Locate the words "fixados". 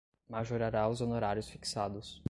1.47-2.19